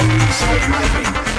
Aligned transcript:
always 0.00 0.42
like 0.42 0.68
my 0.70 1.29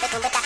Thank 0.00 0.32
you. 0.32 0.37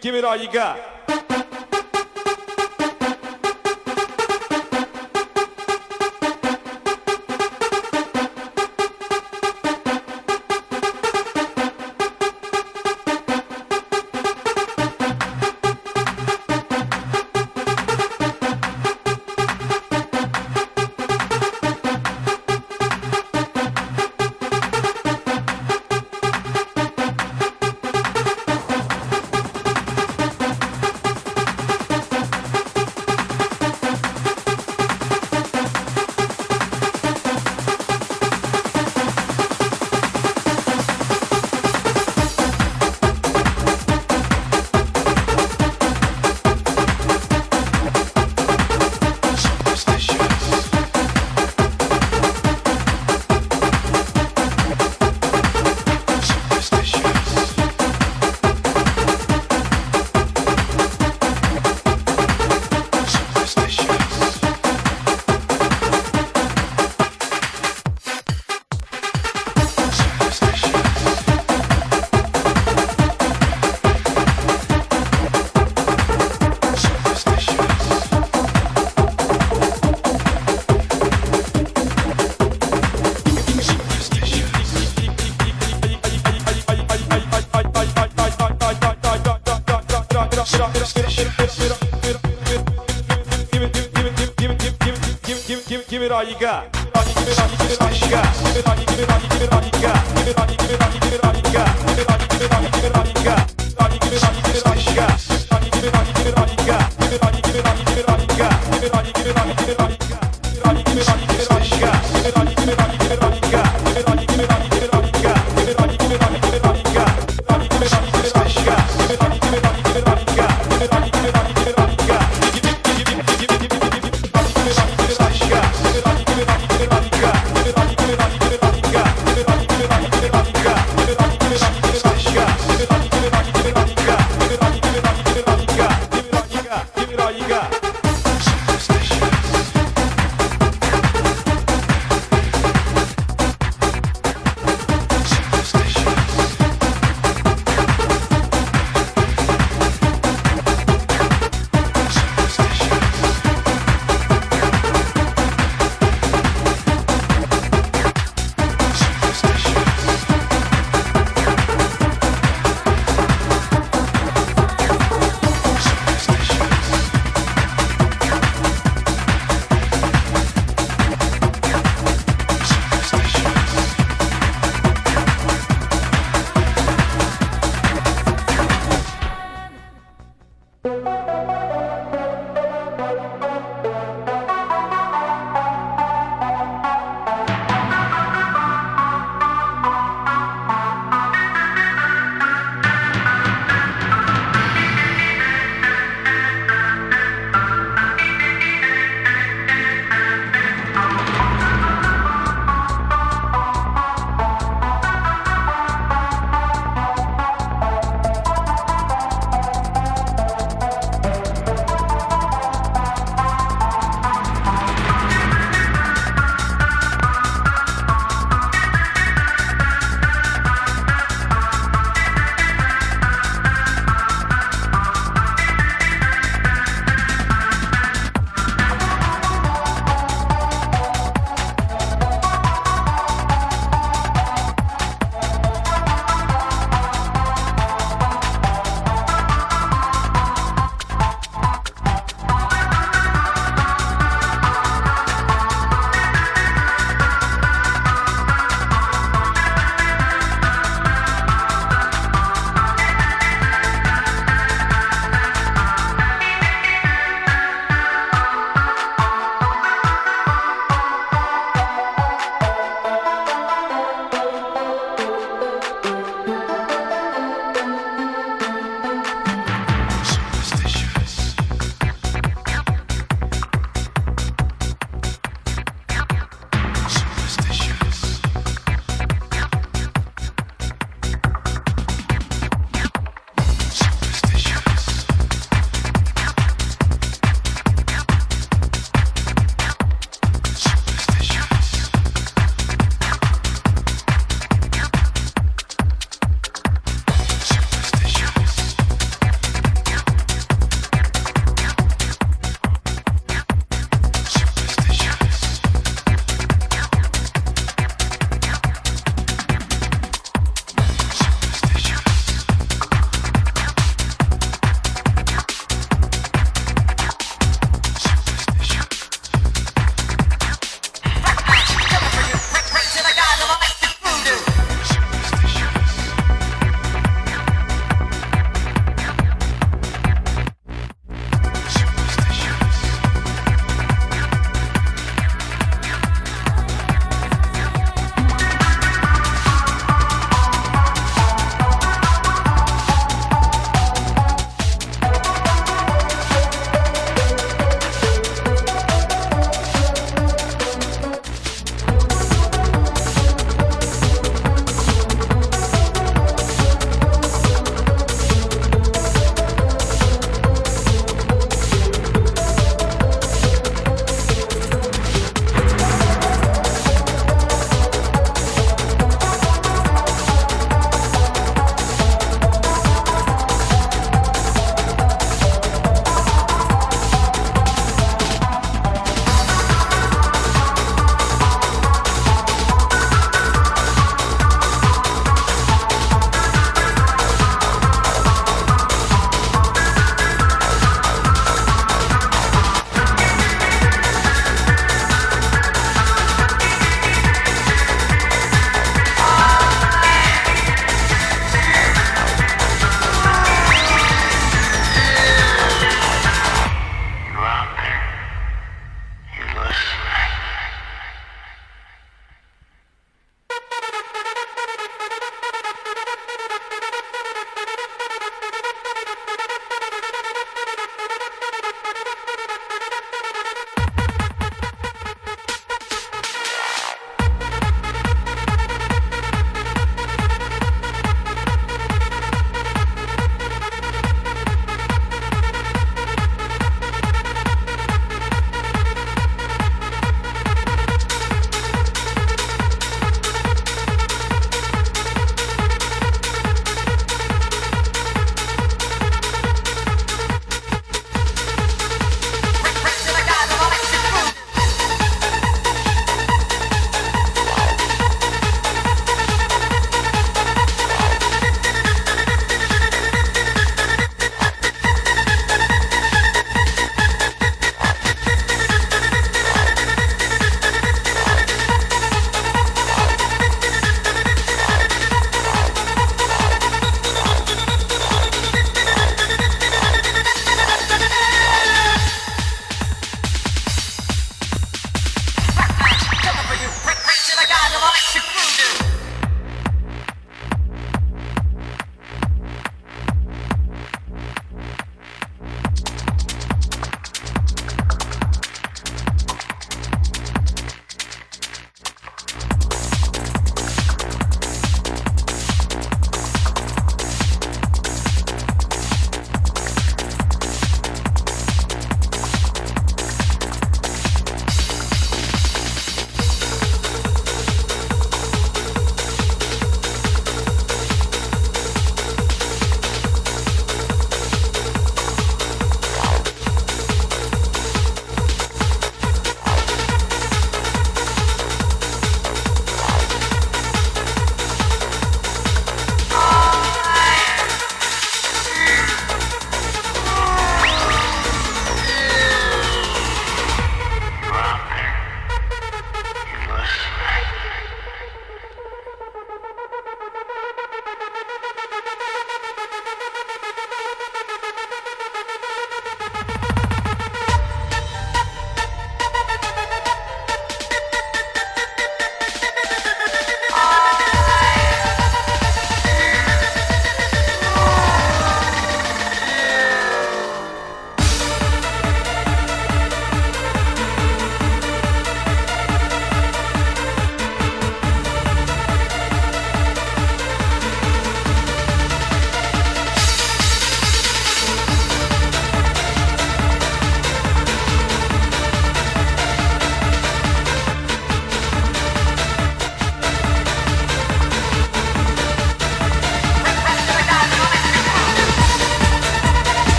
Give 0.00 0.14
it 0.14 0.24
all 0.24 0.36
you 0.36 0.50
got. 0.50 1.09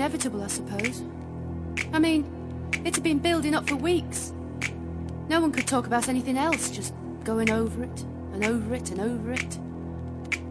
Inevitable, 0.00 0.42
I 0.42 0.46
suppose. 0.46 1.02
I 1.92 1.98
mean, 1.98 2.24
it 2.86 2.94
had 2.94 3.04
been 3.04 3.18
building 3.18 3.54
up 3.54 3.68
for 3.68 3.76
weeks. 3.76 4.32
No 5.28 5.42
one 5.42 5.52
could 5.52 5.66
talk 5.66 5.86
about 5.86 6.08
anything 6.08 6.38
else, 6.38 6.70
just 6.70 6.94
going 7.22 7.50
over 7.50 7.84
it 7.84 8.00
and 8.32 8.42
over 8.46 8.74
it 8.74 8.90
and 8.90 9.00
over 9.02 9.32
it. 9.32 9.58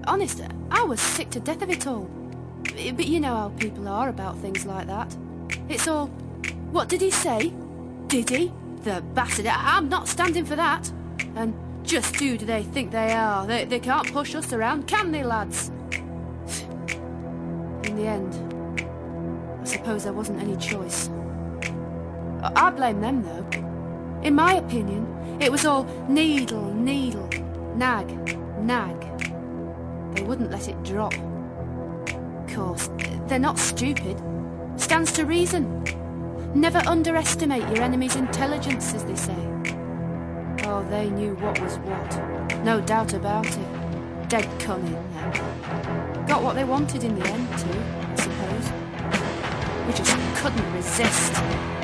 Honest, 0.06 0.42
I 0.70 0.84
was 0.84 1.02
sick 1.02 1.32
to 1.32 1.40
death 1.40 1.64
of 1.64 1.72
it 1.72 1.88
all. 1.88 2.08
But 2.62 3.08
you 3.08 3.20
know 3.20 3.36
how 3.36 3.50
people 3.58 3.88
are 3.88 4.10
about 4.10 4.38
things 4.38 4.68
like 4.68 4.86
that. 4.86 5.18
It's 5.68 5.88
all, 5.88 6.10
what 6.70 6.88
did 6.88 7.02
he 7.02 7.10
say? 7.10 7.52
Did 8.06 8.30
he? 8.30 8.52
The 8.84 9.02
bastard. 9.16 9.48
I'm 9.48 9.90
not 9.90 10.08
standing 10.08 10.46
for 10.46 10.58
that. 10.58 10.92
And 11.36 11.56
just 11.84 12.16
who 12.18 12.38
do 12.38 12.46
they 12.46 12.62
think 12.62 12.92
they 12.92 13.14
are? 13.14 13.48
They, 13.48 13.66
they 13.66 13.80
can't 13.80 14.14
push 14.14 14.36
us 14.36 14.54
around, 14.54 14.88
can 14.88 15.12
they, 15.12 15.24
lads? 15.24 15.72
Suppose 20.00 20.04
there 20.04 20.14
wasn't 20.14 20.42
any 20.42 20.56
choice. 20.58 21.10
I 22.42 22.70
blame 22.70 23.02
them, 23.02 23.24
though. 23.24 23.46
In 24.24 24.36
my 24.36 24.54
opinion, 24.54 25.06
it 25.42 25.52
was 25.52 25.66
all 25.66 25.84
needle, 26.08 26.74
needle, 26.74 27.28
nag, 27.76 28.08
nag. 28.62 29.00
They 30.16 30.24
wouldn't 30.24 30.52
let 30.52 30.68
it 30.68 30.82
drop. 30.84 31.14
Of 31.14 32.56
course, 32.56 32.90
they're 33.28 33.40
not 33.40 33.58
stupid. 33.58 34.22
Stands 34.78 35.12
to 35.14 35.26
reason. 35.26 35.84
Never 36.56 36.80
underestimate 36.80 37.68
your 37.76 37.84
enemy's 37.84 38.16
intelligence, 38.16 38.94
as 38.94 39.04
they 39.06 39.16
say. 39.16 39.38
Oh, 40.64 40.86
they 40.90 41.10
knew 41.10 41.36
what 41.36 41.60
was 41.60 41.78
what. 41.80 42.64
No 42.64 42.82
doubt 42.82 43.14
about 43.14 43.48
it. 43.48 44.30
Dead 44.30 44.48
cunning, 44.60 44.94
then. 45.14 46.26
Got 46.26 46.44
what 46.44 46.56
they 46.56 46.64
wanted 46.64 47.04
in 47.04 47.20
the 47.20 47.28
end, 47.28 47.48
too. 47.60 48.09
We 49.90 49.96
just 49.96 50.16
couldn't 50.36 50.72
resist. 50.72 51.79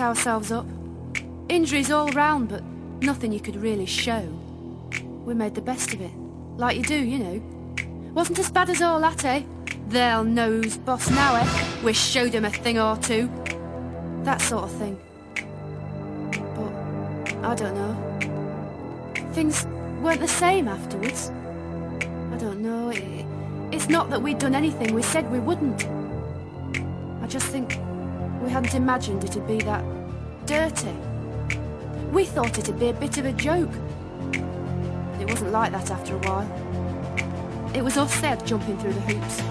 Ourselves 0.00 0.50
up, 0.50 0.66
injuries 1.48 1.90
all 1.90 2.08
round, 2.10 2.48
but 2.48 2.62
nothing 3.00 3.32
you 3.32 3.40
could 3.40 3.56
really 3.56 3.86
show. 3.86 4.20
We 5.24 5.34
made 5.34 5.54
the 5.54 5.60
best 5.60 5.94
of 5.94 6.00
it, 6.00 6.12
like 6.56 6.76
you 6.76 6.82
do, 6.82 6.98
you 6.98 7.18
know. 7.18 7.42
Wasn't 8.14 8.38
as 8.38 8.50
bad 8.50 8.70
as 8.70 8.82
all 8.82 9.00
that, 9.00 9.24
eh? 9.24 9.42
They'll 9.88 10.24
know 10.24 10.50
who's 10.50 10.76
boss 10.76 11.10
now, 11.10 11.36
eh? 11.36 11.46
We 11.84 11.92
showed 11.92 12.34
'em 12.34 12.44
a 12.44 12.50
thing 12.50 12.78
or 12.78 12.96
two. 12.96 13.30
That 14.24 14.40
sort 14.40 14.64
of 14.64 14.72
thing. 14.72 14.98
But, 16.54 17.44
I 17.44 17.54
don't 17.54 17.74
know. 17.74 19.32
Things 19.32 19.66
weren't 20.02 20.20
the 20.20 20.28
same 20.28 20.68
afterwards. 20.68 21.30
I 22.32 22.36
don't 22.36 22.60
know. 22.60 22.90
It, 22.90 23.24
it's 23.72 23.88
not 23.88 24.10
that 24.10 24.20
we'd 24.22 24.38
done 24.38 24.54
anything 24.54 24.94
we 24.94 25.02
said 25.02 25.30
we 25.30 25.38
wouldn't. 25.38 25.86
I 27.22 27.26
just 27.26 27.46
think 27.46 27.78
we 28.42 28.50
hadn't 28.50 28.74
imagined 28.74 29.24
it'd 29.24 29.46
be 29.46 29.58
that 29.58 29.84
dirty. 30.46 30.94
We 32.12 32.24
thought 32.24 32.58
it'd 32.58 32.78
be 32.78 32.88
a 32.88 32.94
bit 32.94 33.18
of 33.18 33.26
a 33.26 33.32
joke. 33.32 33.70
It 35.20 35.28
wasn't 35.28 35.52
like 35.52 35.72
that 35.72 35.90
after 35.90 36.14
a 36.14 36.18
while. 36.18 37.70
It 37.74 37.82
was 37.82 37.96
us 37.96 38.20
there 38.20 38.36
jumping 38.36 38.78
through 38.78 38.94
the 38.94 39.00
hoops. 39.00 39.42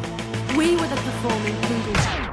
We 0.58 0.76
were 0.76 0.88
the 0.88 0.96
performing 0.96 1.56
poodles. 1.62 2.27